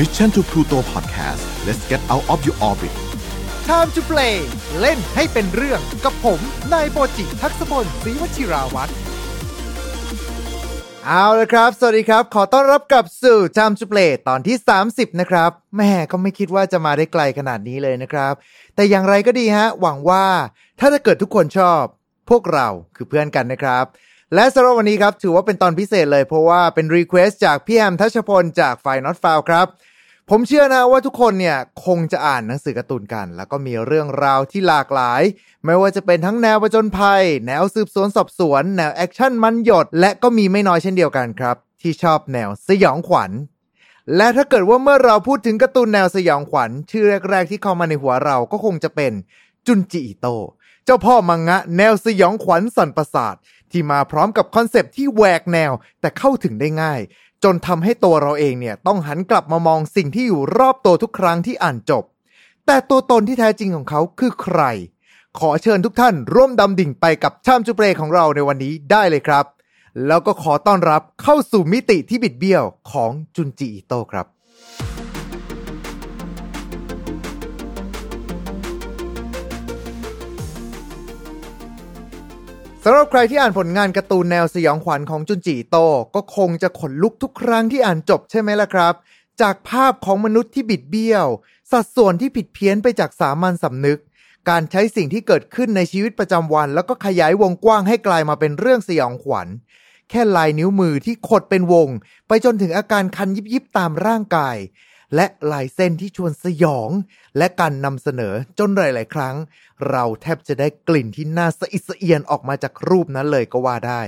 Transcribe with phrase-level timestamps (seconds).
[0.00, 2.94] Mission to Pluto Podcast let's get out of your orbit
[3.70, 4.36] Time to play
[4.80, 6.40] เล่นให้เป็นเรื่องกับผม
[6.72, 8.92] นายโปจิทักษพลศรีวชิราวัตร
[11.06, 14.56] เอาละครับ สวัสดีครับ ขอต้อนรับกลับสู่ Time to play ตอนที่
[14.88, 18.34] 30 นะครับแหมก็ไม่คิดว่าจะมาได้ไกลขนาดนี้เลยนะครับ
[18.74, 20.26] แต่อย่างไรก็ดีฮะ หวังว่า
[20.80, 21.82] ถ้าจะเกิดทุกคนชอบ
[22.30, 23.84] พวกเราคือเพื่อนกันนะครับ
[24.34, 29.68] และสำหรับวันนี้ครับ ถือว่าเป็นตอนพิเศษเลยเพราะว่าเป็น request จากพี่แอมทัชพลจาก File Not Found ครับ
[30.32, 35.22] ผมเชื่อนะว่าทุกคนเนี่ยคงจะอ่านหนังสือการ์ตูนกัน แล้วก็มีเรื่องราวที่หลากหลาย
[35.64, 43.30] ไม่ว่าจะเป็นทั้งแนวประจนภัย แนวสืบสวนสอบสวน แนว action มันหยด และก็มีไม่น้อยเช่นเดียวกันครับ ที่ชอบแนวสยองขวัญ
[44.16, 49.12] และถ้าเกิดว่าเมื่อเราพูดถึงการ์ตูนแนวสยองขวัญ ชื่อแรก ๆ ที่เข้ามาในหัวเราก็คงจะเป็น
[49.66, 50.26] จุนจิอิโต
[50.84, 53.34] เจ้าพ่อมังงะ แนวสยองขวัญสั่นประสาท
[53.72, 57.00] ที่มาพร้อมกับ concept ที่แหวกแนวแต่เข้าถึงได้ง่าย
[57.44, 62.04] จนทำให้ตัวเราเองเนี่ยต้องหันกลับมามองสิ่งที่อยู่รอบตัวทุกครั้งที่อ่านจบ
[62.66, 64.62] แต่ตัวตนที่แท้จริงของเขาคือใคร
[65.38, 69.44] ขอเชิญทุกท่านร่วมดำดิ่งไปกับชามจุเปรของเราในวันนี้ได้เลยครับ
[70.06, 74.26] แล้วก็ขอต้อนรับเข้าสู่มิติที่บิดเบี้ยวของจุนจิอิโตะครับ
[82.84, 85.76] สำหรับใครที่อ่านผลงานการ์ตูนแนวสยองขวัญของจุนจิโต
[86.14, 88.94] ก็คงจะขนลุกทุกครั้งที่อ่านจบใช่ไหมล่ะครับ
[89.40, 91.26] จากภาพของมนุษย์ที่บิดเบี้ยว
[91.70, 94.00] สัดส่วนที่ผิดเพี้ยนไปจากสามัญสำนึก
[94.48, 99.48] การใช้สิ่งที่เกิดขึ้นในชีวิตประจำวัน แล้วก็ขยายวงกว้างให้กลายมาเป็นเรื่องสยองขวัญ
[100.10, 101.88] แค่ลายนิ้วมือที่ขดเป็นวง
[102.28, 104.56] ไปจนถึงอาการคันยิบยิบตามร่างกาย
[105.14, 106.90] และลายเส้นที่ชวนสยอง
[107.38, 109.36] และการนำเสนอจนหลาย ๆ ครั้ง
[109.90, 114.02] เราแทบจะได้กลิ่นที่น่าสะอิดสะเอียนออกมาจากรูปนั้นเลยก็ว่าได้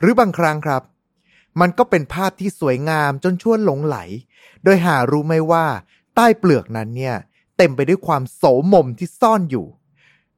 [0.00, 0.82] หรือบางครั้งครับ
[1.60, 3.96] มันก็เป็นภาพที่สวยงามจนชวนหลงไหล
[4.64, 5.66] โดยหารู้ไหมว่า
[6.14, 7.16] ใต้เปลือกนั้นเนี่ย
[7.56, 9.66] เต็มไปด้วยความโสมมที่ซ่อนอยู่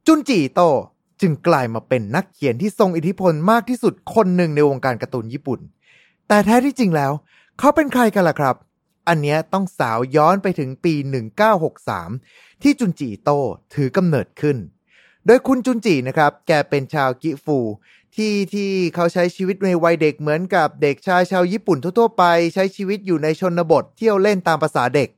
[0.07, 0.61] จุนจิโต
[1.21, 5.61] จึงกลายมาเป็นนักเขียนที่ทรงอิทธิพลมากที่สุดคนหนึ่งในวงการการ์ตูนญี่ปุ่น
[6.29, 7.13] แต่แท้ที่จริงแล้ว
[7.59, 8.57] เขาเป็นใครกันล่ะครับ
[9.09, 10.95] อันเนี้ยต้องสาวย้อนไปถึงปี
[11.79, 13.31] 1963 ที่จุนจิโต
[13.75, 14.57] ถือกำเนิดขึ้น
[15.27, 17.59] โดยคุณจุนจินะครับ แกเป็นชาวกิฟู
[18.17, 22.25] ที่ที่เขาใช้ชีวิตในวัยเด็กเหมือนกับเด็กชายชาวญี่ปุ่นทั่วๆไป
[22.55, 25.09] ใช้ชีวิตอยู่ในชนบทเที่ยวเล่นตามภาษาเด็ก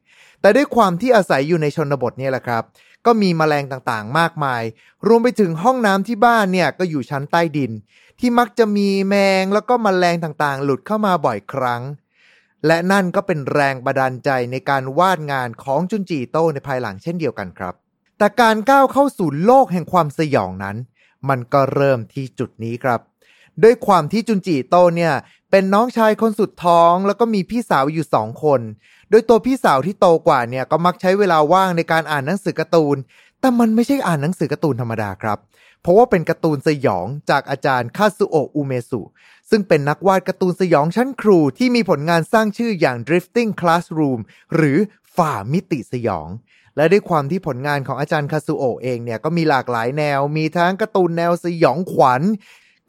[0.40, 2.62] แต่ด้วยความที่อาศัยอยู่ในชนบทเนี่ยแหละครับ
[3.06, 4.62] ก็มีแมลงต่างๆ มากมาย
[5.06, 7.72] รวมไปถึงห้องน้ำที่บ้านเนี่ยก็อยู่ชั้นใต้ดิน
[8.20, 11.82] ที่มักจะมีแมงแล้วก็แมลงต่างๆ หลุดเข้ามาบ่อยครั้ง
[12.66, 17.74] และนั่นก็เป็นแรงบันดาลใจในการวาดงานของจุนจิอิโต้ในภายหลังเช่นเดียวกันครับ
[18.18, 20.76] แต่การก้าวเข้าสู่โลกแห่งความสยองนั้น
[21.28, 23.00] มันก็เริ่มที่จุดนี้ครับ
[23.62, 25.14] ด้วยความที่จุนจิอิโต้เนี่ย
[25.50, 28.60] เป็นน้องชายคนสุดท้อง แล้วก็มีพี่สาวอยู่สองคน
[29.10, 32.96] โดยตัวพี่สาวที่โตกว่าเนี่ยก็มักใช้เวลาว่างในการอ่านหนังสือการ์ตูน
[33.40, 35.38] แต่มันไม่ใช่อ่านหนังสือการ์ตูนธรรมดาครับ
[35.82, 39.00] เพราะว่าเป็นการ์ตูนสยองจากอาจารย์คาซุโอะอุเมสุ
[39.54, 44.20] ซึ่งเป็นนักวาดการ์ตูนสยองชั้นครูที่มีผลงานสร้างชื่ออย่าง Drifting Classroom
[44.54, 44.78] หรือ
[45.16, 46.28] ฝ่ามิติสยอง
[46.76, 52.22] และด้วยความที่ผลงานของอาจารย์คาซุโอะเองเนี่ยก็มีหลากหลายแนว มีทั้งการ์ตูนแนวสยองขวัญ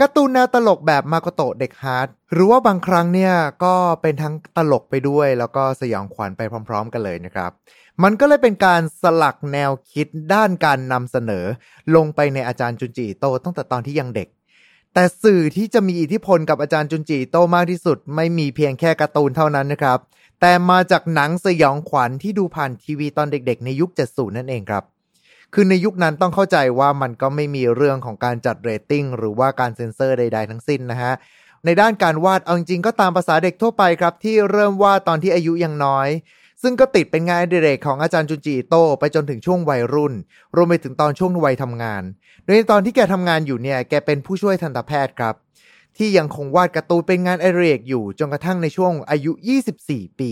[0.02, 7.52] การ์ตูนแนวตลกแบบมาโกโตะเด็กฮาร์ดหรือว่าบางครั้งเนี่ยก็เป็นทั้งตลกไปด้วย แล้วก็สยองขวัญไปพร้อม ๆ กันเลยนะครับ
[8.04, 11.46] มันก็เลยเป็นการสลักแนวคิดด้านการนำเสนอ
[11.96, 14.28] ลงไปในอาจารย์จุนจิอิโตตั้งแต่ตอนที่ยังเด็ก
[14.94, 20.00] แต่สื่อที่จะมีอิทธิพลกับอาจารย์จุนจิอิโตมากที่สุด ไม่มีเพียงแค่การ์ตูนเท่านั้นนะครับ
[20.42, 24.84] แต่มาจากหนังสยองขวัญที่ดูผ่านทีวีตอนเด็กๆ ในยุค 70 นั่นเองครับ
[25.54, 31.14] คือในยุคนั้นต้องเข้าใจว่ามันก็ไม่มีเรื่องของการจัดเรตติ้งหรือว่าการเซ็นเซอร์ใด ๆ ทั้งสิ้นนะฮะ
[31.66, 36.08] ในด้านการวาดเอาจริงก็ตามภาษาเด็กทั่วไปครับ ที่เริ่มวาดตอนที่อายุยังน้อย
[36.64, 40.14] ซึ่งก็ติดเป็นงานอดิเรกของอาจารย์จุนจิอิโตะไปจนถึงช่วงวัยรุ่น
[40.56, 42.04] รวมไปถึงตอนช่วงวัยทำงาน
[42.44, 45.36] โดยในตอนที่แกทำงานอยู่เนี่ย แกเป็นผู้ช่วยทันตแพทย์ครับ
[45.98, 49.32] ที่ยังคงวาดการ์ตูนเป็นงานอดิเรกอยู่จนกระทั่งในช่วงอายุ
[49.76, 50.32] 24 ปี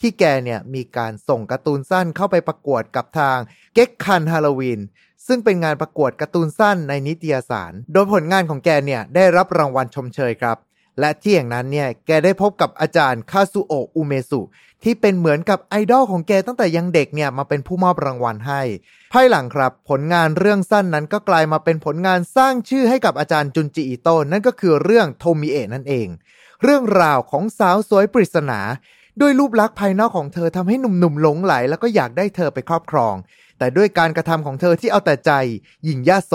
[0.00, 3.38] ที่แกเนี่ยมีการส่งการ์ตูนสั้นเข้าไปประกวดกับทาง
[3.74, 4.80] เก็กคันฮาโลวีน
[5.26, 10.56] ซึ่งเป็นงานประกวดการ์ตูนสั้นในนิตยสาร โดยผลงานของแกเนี่ยได้รับรางวัลชมเชยครับ
[11.00, 14.40] และที่อย่างนั้นเนี่ยแกได้พบกับอาจารย์คาซุโอะอุเมสุ
[14.82, 18.62] ที่เป็นเหมือนกับไอดอลของแกตั้งแต่ยังเด็กเนี่ยมาเป็นผู้มอบรางวัลให้
[19.12, 26.08] ภายหลังครับ ผลงานเรื่องสั้นนั้นก็กลายมาเป็นผลงานสร้างชื่อให้กับอาจารย์จุนจิอิโตนั่นก็คือเรื่องโทมิเอะนั่นเอง
[26.62, 28.60] เรื่องราวของสาวสวยปริศนา
[29.20, 33.14] ด้วยรูปลักษณ์ภายนอกของเธอทำให้หนุ่มๆหลงไหล แล้วก็อยากได้เธอไปครอบครอง
[33.58, 35.32] แต่ด้วยการกระทำของเธอที่เอาแต่ใจ
[35.84, 36.32] หยิ่งย่าโส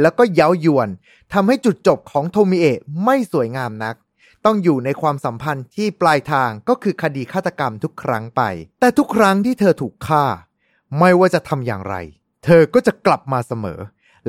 [0.00, 0.88] แล้วก็เย้ายวน
[1.32, 3.96] ทำให้จุดจบของโทมิเอะไม่สวยงามนัก
[4.44, 8.42] ต้องอยู่ในความสัมพันธ์ที่ปลายทางก็คือคดีฆาตกรรมทุกครั้งไป
[8.80, 10.24] แต่ทุกครั้งที่เธอถูกฆ่า
[10.98, 11.94] ไม่ว่าจะทำอย่างไร
[12.44, 13.80] เธอก็จะกลับมาเสมอ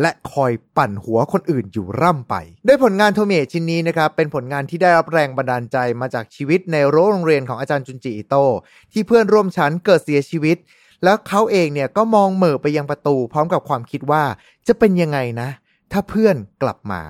[0.01, 2.35] และคอยปั่นหัวคนอื่นอยู่ร่ำไป
[2.67, 8.35] ด้วยผลงานโทเมะชิ้นนี้นะครับเป็นผลงานที่ได้รับแรงบันดาลใจมาจากชีวิตในโรงเรียนของอาจารย์จุนจิอิโต
[8.91, 10.57] ที่เพื่อนร่วมชั้นเกิดเสียชีวิต
[11.03, 14.23] แล้วเขาเองเนี่ยก็มองเหม่อไปยังประตู พร้อมกับความคิดว่า
[14.67, 15.49] จะเป็นยังไงนะ
[15.91, 17.01] ถ้าเพื่อนกลับมา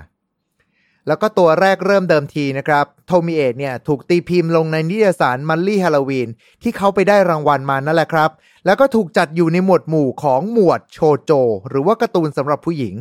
[1.08, 6.30] แล้วก็ตัวแรกเริ่มเดิมทีนะครับ โทมิเอะเนี่ยถูกตีพิมพ์ลงในนิตยสาร Monthly Halloween
[6.62, 8.30] ที่เขาไปได้รางวัลมานั่นแหละครับ
[8.68, 11.32] แล้วก็ถูกจัดอยู่ในหมวดหมู่ของหมวดโชโจ
[11.70, 12.96] หรือว่าการ์ตูนสำหรับผู้หญิง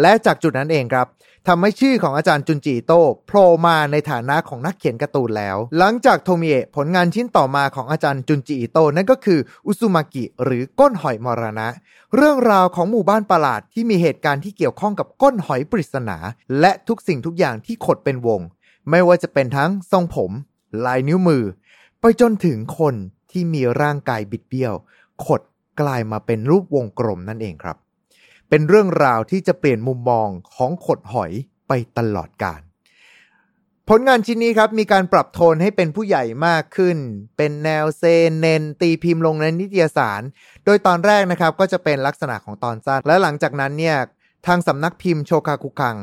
[0.00, 1.06] และจากจุดนั้นเองครับ
[1.48, 11.68] ทำให้ชื่อของอาจารย์จุนจิอิโต้โผล่มาในฐานะของนักเขียนการ์ตูนแล้ว หลังจากโทมิเอะผลงานชิ้นต่อมาของอาจารย์จุนจิอิโต้นั่นก็คืออุซุมากิหรือก้นหอยมรณะ
[12.16, 16.18] เรื่องราวของหมู่บ้านประหลาดที่มีเหตุการณ์ที่เกี่ยวข้องกับก้นหอยปริศนา
[16.60, 18.40] และทุกสิ่งทุกอย่างที่ขดเป็นวง
[18.90, 20.30] ไม่ว่าจะเป็นทั้งทรงผม
[20.84, 21.44] ลายนิ้วมือ
[22.00, 22.94] ไปจนถึงคน
[23.30, 24.74] ที่มีร่างกายบิดเบี้ยว
[25.26, 25.42] ขด
[25.80, 27.76] กลายมาเป็นรูปวงกลมนั่นเองครับ
[28.48, 31.32] เป็นเรื่องราวที่จะเปลี่ยนมุมมองของขดหอย
[31.68, 32.60] ไปตลอดกาล
[33.88, 36.96] ผลงานชิ้นนี้ครับมีการปรับโทนให้เป็นผู้ใหญ่มากขึ้น
[37.36, 40.22] เป็นแนวเซนเนนตีพิมพ์ลงในนิตยสาร
[40.64, 43.96] โดยตอนแรกนะครับก็จะเป็นลักษณะของตอนสั้น และหลังจากนั้นเนี่ย
[44.46, 45.96] ทางสำนักพิมพ์โชคาคุคัง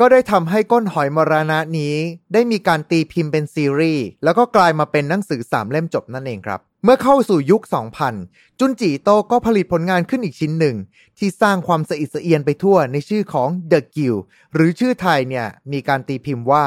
[0.00, 1.94] ก็ได้ทำให้ก้นหอยมรณะนี้
[2.32, 7.62] ได้มีการตีพิมพ์เป็นซีรีส์แล้วก็กลายมาเป็นหนังสือสามเล่มจบนั่นเองครับ เมื่อเข้าสู่ยุค
[8.10, 10.76] 2000 จุนจีโตก็ผลิตผลงานขึ้นอีกชิ้นหนึ่ง
[11.18, 14.16] ที่สร้างความสะอิดสะเอียนไปทั่วในชื่อของ The g u i l
[14.54, 16.64] หรือชื่อไทยเนี่ย มีการตีพิมพ์ว่า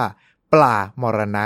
[0.54, 1.46] ปลามรณะ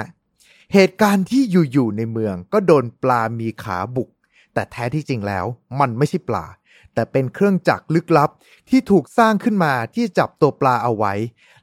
[0.73, 1.41] เหตุการณ์ที่
[1.71, 4.09] อยู่ๆในเมืองก็โดนปลามีขาบุก
[4.53, 5.45] แต่แท้ที่จริงแล้ว
[5.79, 6.45] มันไม่ใช่ปลา
[6.93, 8.29] แต่เป็นเครื่องจักรลึกลับ
[8.69, 11.13] ที่ถูกสร้างขึ้นมาที่จับตัวปลาเอาไว้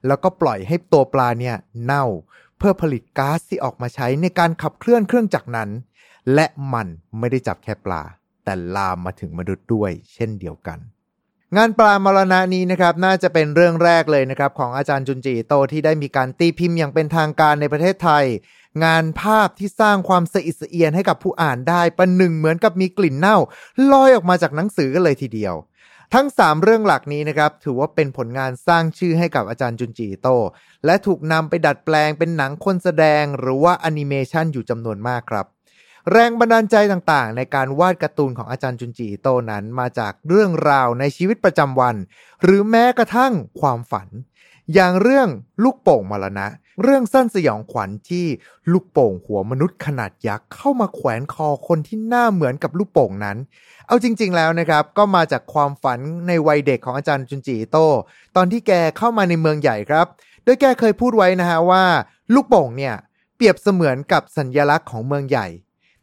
[0.07, 2.05] แล้วก็ปล่อยให้ตัวปลาเนี่ยเน่า
[2.59, 5.71] เพื่อผลิตก๊าซที่ออกมาใช้ในการขับเคลื่อนเครื่องจักรนั้น
[6.35, 6.89] และมัน
[7.19, 8.03] ไม่ได้จับแค่ปลา
[8.45, 10.79] แต่ลามมาถึงมนุษย์ด้วย เช่นเดียวกัน
[11.57, 18.25] งานปลามรณะนี้นะครับน่าจะเป็นเรื่องแรกเลยนะครับของอาจารย์จุนจิโตที่ได้มีการตีพิมพ์อย่างเป็นทางการในประเทศไทย
[18.85, 23.37] งานภาพที่สร้างความสะอิดสะเอียนให้กับผู้อ่านได้ประหนึ่งเหมือนกับมีกลิ่นเน่า
[23.93, 25.55] ลอยออกมาจากหนังสือกันเลยทีเดียว
[26.15, 30.29] ทั้ง 3 เรื่องหลักนี้นะครับ ถือว่าเป็นผลงานสร้างชื่อให้กับอาจารย์จุนจิโต
[30.85, 35.47] และถูกนำไปดัดแปลงเป็นหนังคนแสดงหรือว่าแอนิเมชันอยู่จำนวนมากครับ
[36.13, 41.97] แรงบันดาลใจต่างๆ ในการวาดการ์ตูนของอาจารย์จุนจิอิโตนั้นมาจากเรื่องราวในชีวิตประจำวัน
[42.43, 44.09] หรือแม้กระทั่งความฝัน
[44.75, 45.29] อย่างเรื่อง
[45.63, 46.47] ลูกโป่งมรณะ
[46.83, 48.27] เรื่องสั้นสยองขวัญที่
[48.73, 53.37] ลูกโป่งหัวมนุษย์ขนาดยักษ์เข้ามาแขวนคอคนที่หน้าเหมือนกับลูกโป่งนั้น
[53.87, 57.79] เอาจริง ๆ แล้วนะครับ ก็มาจากความฝันในวัยเด็กของอาจารย์จุนจิอิโต
[58.37, 60.07] ตอนที่แกเข้ามาในเมืองใหญ่ครับ
[60.45, 61.85] โดยแกเคยพูดไว้นะฮะว่า
[62.35, 62.95] ลูกโป่งเนี่ย
[63.37, 65.47] เปรียบเสมือนกับสัญญลักษณ์ของเมืองใหญ่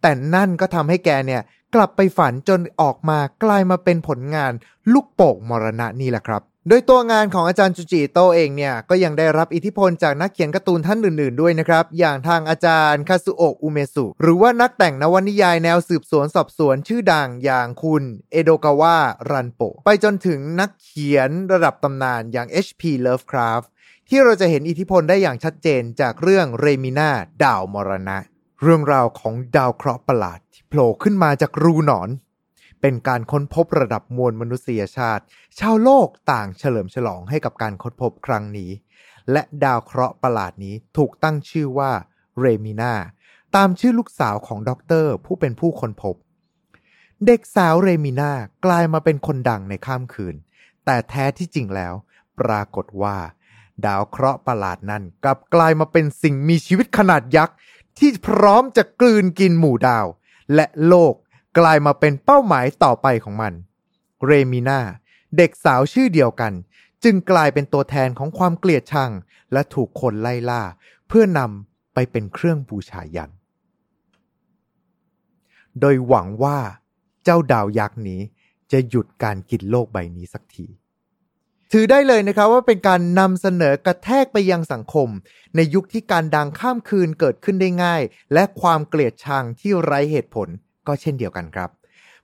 [0.02, 1.42] แต่นั่นก็ทำให้แกเนี่ย
[1.76, 4.52] กลับไปฝันจนออกมากลายมาเป็นผลงาน
[4.94, 18.98] ลูกโป่งมรณะนี่แหละครับโดยตัวงานของอาจารย์จูจิโตเองเนี่ยก็ยังได้รับอิทธิพลจากนักเขียนการ์ตูนท่านอื่น ๆด้วยนะครับ อย่างทางอาจารย์คาซุโอะอุเมสุหรือว่านักแต่งนวนิยายแนวสืบสวนสอบสวนชื่อดังอย่างคุณเอโดกาวะ
[19.32, 22.82] รันโปไปจนถึงนักเขียนระดับตำนานอย่าง H.P.
[23.06, 23.68] Lovecraft
[24.10, 27.10] ที่เราจะเห็นอิทธิพลได้อย่างชัดเจนจากเรื่องเรมิน่า
[27.44, 28.18] ดาวมรณะ
[28.64, 32.10] เรื่องราวของดาวเคราะห์ประหลาดที่โผล่ขึ้นมาจากรูหนอน
[32.82, 35.24] เป็นการค้นพบระดับมวลมนุษยชาติ
[35.60, 38.72] ชาวโลกต่างเฉลิมฉลองให้กับการค้นพบครั้งนี้
[39.32, 41.92] และดาวเคราะห์ประหลาดนี้ถูกตั้งชื่อว่า
[42.40, 42.94] เรมิน่า
[43.56, 46.16] ตามชื่อลูกสาวของด็อกเตอร์ผู้เป็นผู้ค้นพบ
[47.26, 48.32] เด็กสาวเรมิน่า
[48.66, 50.36] กลายมาเป็นคนดังในข้ามคืน
[50.86, 51.94] แต่แท้ที่จริงแล้ว
[52.40, 53.18] ปรากฏว่า
[53.86, 57.56] ดาวเคราะห์ประหลาดนั้นกลับกลายมาเป็นสิ่งมีชีวิตขนาดยักษ์
[58.04, 60.06] ที่พร้อมจะกลืนกินหมู่ดาว
[60.56, 61.14] และโลก
[61.60, 63.54] กลายมาเป็นเป้าหมายต่อไปของมัน
[64.26, 64.80] เรมิน่า
[65.38, 66.54] เด็กสาวชื่อเดียวกัน
[67.04, 69.12] จึงกลายเป็นตัวแทนของความเกลียดชัง
[69.54, 70.64] และถูกคนไล่ล่า
[71.08, 73.32] เพื่อนำไปเป็นเครื่องบูชายัน
[75.80, 76.58] โดยหวังว่า
[77.24, 78.22] เจ้าดาวยักษ์นี้
[78.72, 80.68] จะหยุดการกินโลกใบนี้สักที
[81.74, 85.10] ถือได้เลยนะครับว่าเป็นการนำเสนอกระแทกไปยังสังคม
[85.56, 88.02] ในยุคที่การดังข้ามคืนเกิดขึ้นได้ง่าย
[88.34, 90.48] และความเกลียดชังที่ไร้เหตุผล
[90.88, 91.70] ก็เช่นเดียวกันครับ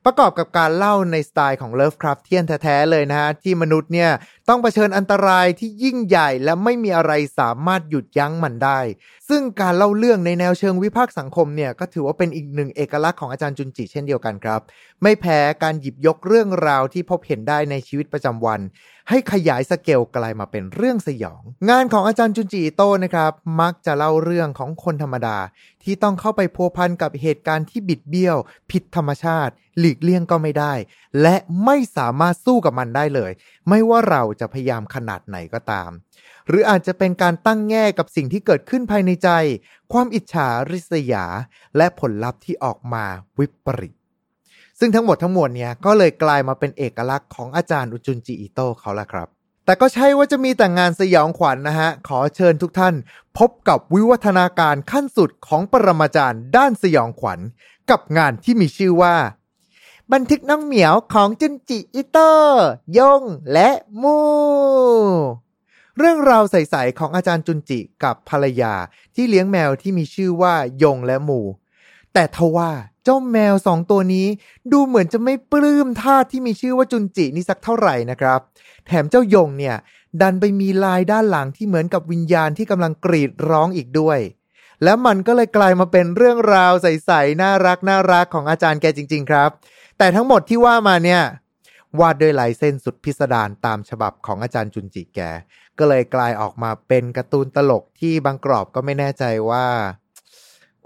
[0.09, 4.11] ประกอบกับการเล่าในสไตล์ของเลิฟคราฟเทียนแท้ ๆ เลยนะฮะ ที่มนุษย์เนี่ย
[4.49, 8.79] ต้องเผชิญอันตรายที่ยิ่งใหญ่และไม่มีอะไรสามารถหยุดยั้งมันได้
[9.29, 14.61] ซึ่งการเล่าเรื่องในแนวเชิงวิพากษ์สังคมเนี่ย ก็ถือว่าเป็นอีกหนึ่งเอกลักษณ์ของอาจารย์จุนจิเช่นเดียวกันครับ
[15.03, 18.61] ไม่แพ้การหยิบยกเรื่องราวที่พบเห็นได้ในชีวิตประจำวัน
[19.09, 25.37] ให้ขยายสเกลกลายมาเป็นเรื่องสยอง งานของอาจารย์จุนจิโตนะครับมักจะเล่าเรื่องของคนธรรมดา
[25.83, 28.37] ที่ต้องเข้าไปพัวพันกับเหตุการณ์ที่บิดเบี้ยว
[28.71, 30.73] ผิดธรรมชาติ หลีกเลี่ยงก็ไม่ได้
[31.21, 31.35] และ
[31.65, 33.31] ไม่สามารถสู้กับมันได้เลย
[33.69, 35.89] ไม่ว่าเราจะพยายามขนาดไหนก็ตาม
[36.47, 39.29] หรืออาจจะเป็นการตั้งแง่กับสิ่งที่เกิดขึ้นภายในใจ
[39.93, 41.25] ความอิจฉาริษยา
[41.77, 43.05] และผลลัพธ์ที่ออกมา
[43.39, 43.93] วิปริต
[44.79, 49.27] ซึ่งทั้งหมดทั้งมวลเนี่ยก็เลยกลายมาเป็นเอกลักษณ์ของอาจารย์อุจุนจิอิโตเขาละครับ
[49.65, 52.95] แต่ก็ใช่ว่าจะมีแต่งานสยองขวัญนนะฮะ ขอเชิญทุกท่าน
[53.37, 57.39] พบกับวิวัฒนาการขั้นสุดของปรมาจารย์ด้านสยองขวัญ
[57.91, 59.15] กับงานที่มีชื่อว่า
[60.13, 62.33] บันทึกน้องเหมียวของจุนจิอิโตะ
[62.97, 63.21] ยง
[63.53, 63.69] และ
[64.01, 64.19] มู
[65.97, 68.73] เรื่องราวใสๆของอาจารย์จุนจิกับภรรยา
[69.15, 71.41] ที่เลี้ยงแมวที่มีชื่อว่ายงและมู
[72.13, 72.71] แต่ทว่า
[73.03, 74.27] เจ้าแมวสองตัวนี้
[74.71, 78.39] ดูเหมือนจะไม่ปลื้มท่าที่มีชื่อว่าจุนจินี่สักเท่าไหร่นะครับ
[78.87, 79.75] แถมเจ้ายงเนี่ย
[80.21, 84.19] ดันไปมีลายด้านหลังที่เหมือนกับวิญญาณที่กำลังกรีดร้องอีกด้วย
[84.83, 89.49] แล้วมันก็เลยกลายมาเป็นเรื่องราวใสๆน่ารักน่ารักของอาจารย์แกจริง ๆ ครับ
[89.97, 91.21] แต่ทั้งหมดที่ว่ามาเนี่ย
[91.99, 95.19] วาดด้วยลายเส้นสุดพิสดารตามฉบับของอาจารย์จุนจิแก
[95.79, 99.65] ก็เลยกลายออกมาเป็นการ์ตูนตลกที่บางกรอบก็ไม่แน่ใจว่า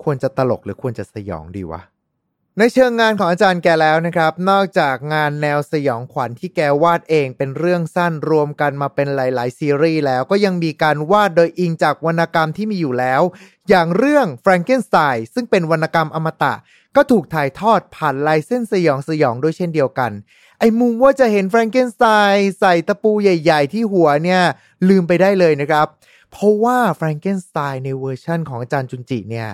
[0.04, 1.82] ควรจะตลกหรือควรจะสยองดีวะ
[2.58, 13.22] ในเชิงงานของอาจารย์แกแล้วนะครับ นอกจากงานแนวสยองขวัญที่แกวาดเองเป็นเรื่องสั้นรวมกันมาเป็นหลาย ๆ ซีรีส์แล้วก็ยังมีการวาดโดยอิงจากวรรณกรรมที่มีอยู่แล้ว
[13.70, 16.54] อย่างเรื่อง Frankenstein ซึ่งเป็นวรรณกรรมอมตะ
[16.96, 20.12] ก็ถูกถ่ายทอดผ่านลายเส้นสยองสยองด้วยเช่นเดียวกัน
[20.60, 24.42] ไอ้มุมว่าจะเห็นแฟรงเกนสไตน์ใส่ตะปูใหญ่ ๆ ที่หัวเนี่ย
[24.90, 25.88] ลืมไปได้เลยนะครับ
[26.32, 29.48] เพราะว่าแฟรงเกนสไตน์ในเวอร์ชั่นของอาจารย์จุนจิเนี่ย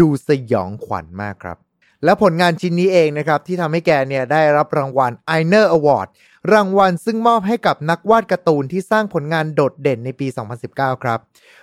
[0.00, 1.58] ดูสยองขวัญมากครับ
[2.04, 6.08] และผลงานชิ้นนี้เองนะครับ ที่ทำให้แกเนี่ยได้รับรางวัล i n e r Award
[6.52, 10.26] รางวัลซึ่งมอบให้กับนักวาดการ์ตูนที่สร้างผลงานโดดเด่นในปี
[10.66, 11.18] 2019 ครับ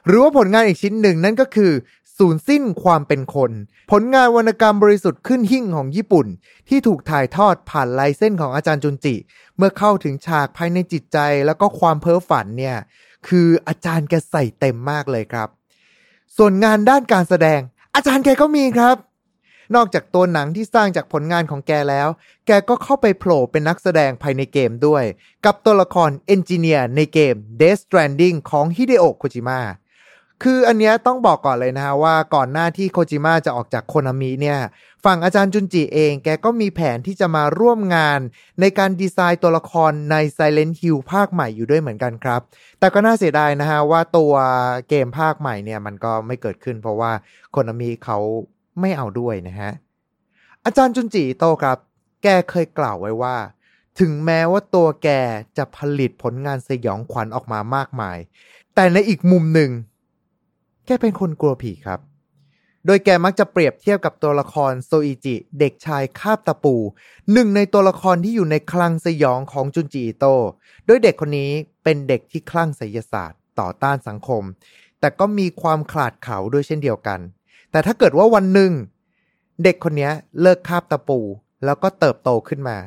[0.06, 1.72] หรือว่าผลงานอีกชิ้นหนึ่งนั่นก็คือ
[2.22, 3.52] สูญสิ้นความเป็นคน
[3.92, 6.28] ผลงานวรรณกรรมบริสุทธิ์ขึ้นหิ่งของญี่ปุ่น
[6.70, 9.16] ที่ถูกถ่ายทอดผ่านลายเส้นของอาจารย์จุนจิ
[9.58, 12.78] เมื่อเข้าถึงฉากภายในจิตใจแล้วก็ความเพ้อฝันเนี่ย
[13.28, 15.48] คืออาจารย์แกใส่เต็มมากเลยครับ
[16.38, 17.60] ส่วนงานด้านการแสดง
[17.96, 18.96] อาจารย์แกก็มีครับ
[19.76, 22.08] นอกจากตัวหนังที่สร้างจากผลงานของแกแล้ว
[22.48, 25.04] แกก็เข้าไปโผล่เป็นนักแสดงภายในเกมด้วย
[25.46, 29.60] กับตัวละครเอนจิเนียร์ในเกม Death Stranding ของฮิเดโอะโคจิมะ
[30.46, 34.60] คืออันเนี้ยต้องบอกก่อนเลยนะฮะว่าก่อนหน้าที่โคจิมะจะออกจากโคนามิเนี่ย
[35.06, 38.20] ฝั่งอาจารย์จุนจิเองแกก็มีแผนที่จะมาร่วมงาน
[38.62, 42.42] ในการดีไซน์ตัวละครใน Silent Hill ภาคใหม่อยู่ด้วยเหมือนกันครับ
[42.80, 44.34] แต่ก็น่าเสียดายนะฮะว่าตัว
[44.90, 47.12] เกมภาคใหม่เนี่ยมันก็ไม่เกิดขึ้น เพราะว่า
[47.52, 48.18] โคนามิเขา
[48.80, 49.72] ไม่เอาด้วยนะฮะ
[50.66, 51.78] อาจารย์จุนจิโตครับ
[52.24, 53.36] แกเคยกล่าวไว้ว่า
[54.00, 55.10] ถึงแม้ว่าตัวแก
[55.58, 58.18] จะผลิตผลงานสยองขวัญออกมามากมาย
[58.76, 59.72] แต่ในอีกมุมหนึ่ง
[60.86, 62.00] แกเป็นคนกลัวผีครับ
[62.86, 66.76] โดยแกมักจะเปรียบเทียบกับตัวละครโซอิจิ เด็กชายคาบตะปู
[67.34, 70.44] หนึ่งในตัวละครที่อยู่ในคลังสยองของจุนจิอิโตะ
[70.86, 71.52] โดยเด็กคนนี้
[71.84, 74.44] เป็นเด็กที่คลั่งไสยศาสตร์ ต่อต้านสังคม
[75.00, 77.20] แต่ก็มีความขลาดเขาด้วยเช่นเดียวกัน
[77.72, 78.72] แต่ถ้าเกิดว่าวันหนึ่ง
[79.64, 80.10] เด็กคนนี้
[80.42, 81.20] เลิกคาบตะปู
[81.66, 82.78] แล้วก็เติบโตขึ้นมา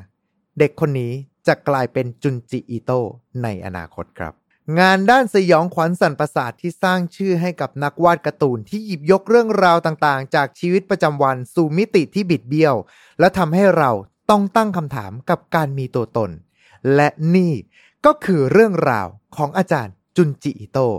[0.59, 1.13] เด็กคนนี้
[1.47, 3.07] จะกลายเป็นจุนจิอิโตะ
[3.43, 4.35] ในอนาคตครับ
[4.79, 12.75] งานด้านสยองขวัญสันประสาทที่สร้างชื่อให้กับนักวาดการ์ตูนที่หยิบยกเรื่องราวต่างๆ จากชีวิตประจำวันสู่มิติที่บิดเบี้ยว
[13.21, 13.91] และทำให้เรา
[14.31, 16.31] ต้องตั้งคำถามกับการมีตัวตน
[16.95, 17.53] และนี่
[18.07, 19.07] ก็คือเรื่องราว
[19.37, 20.99] ของอาจารย์จุนจิอิโตะ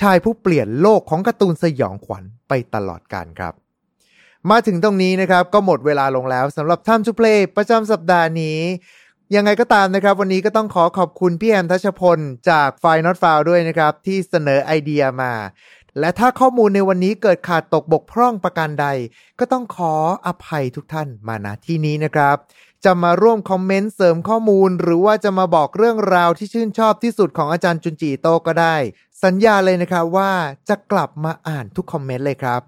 [0.00, 3.54] ชายผู้เปลี่ยนโลกของการ์ตูนสยองขวัญไปตลอดกาลครับ
[4.50, 8.58] มาถึงตรงนี้นะครับก็หมดเวลาลงแล้วสำหรับ Time to Play ประจำสัปดาห์นี้
[9.34, 12.18] ยังไงก็ตามนะครับ วันนี้ก็ต้องขอขอบคุณพี่แอมทัชพล
[12.50, 15.32] จากไฟ Not f i l ด้วยนะครับ ที่เสนอไอเดียมา
[16.00, 18.86] และถ้าข้อมูลในวันนี้เกิดขาดตกบกพร่องประการใด
[19.38, 19.94] ก็ต้องขอ
[20.26, 22.36] อภัยทุกท่านมาณที่นี้นะครับ
[22.84, 28.76] จะมาร่วมคอมเมนต์เสริมข้อมูล หรือว่าจะมาบอกเรื่องราวที่ชื่นชอบที่สุดของอาจารย์จุนจิโตก็ได้
[29.24, 30.32] สัญญาเลยนะครับว่า
[30.68, 32.62] จะกลับมาอ่านทุกคอมเมนต์เลยครับ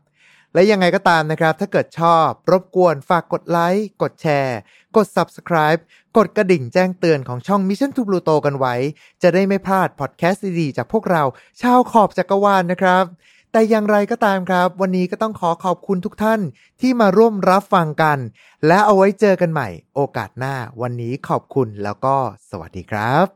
[0.55, 4.59] และยังไงก็ตามนะครับ ถ้าเกิดชอบ รบกวนฝากกดไลค์ กดแชร์
[4.97, 5.81] กด subscribe
[6.17, 8.75] กดกระดิ่งแจ้งเตือนของช่อง Mission to Pluto กันไว้
[9.23, 11.23] จะได้ไม่พลาดพอดแคสต์ดีๆจากพวกเรา
[11.61, 13.05] ชาวขอบจักรวาลนนะครับ
[13.53, 16.41] แต่อย่างไรก็ตามครับ วันนี้ก็ต้องขอขอบคุณทุกท่าน
[16.81, 18.19] ที่มาร่วมรับฟังกัน
[18.67, 22.17] และเอาไว้เจอกันใหม่ โอกาสหน้า วันนี้ขอบคุณแล้วก็
[22.51, 23.27] สวัสดีครับ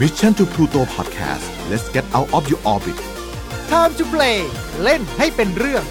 [0.00, 2.98] Mission to Pluto Podcast let's get out of your orbit
[3.72, 4.38] Time to play
[4.82, 5.84] เล่นให้เป็นเรื่อง